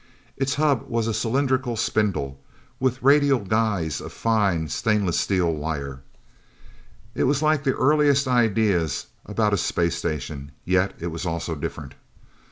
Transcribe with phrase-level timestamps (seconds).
[0.35, 2.39] Its hub was a cylindrical spindle,
[2.79, 6.01] with radial guys of fine, stainless steel wire.
[7.13, 11.93] It was like the earliest ideas about a space station, yet it was also different.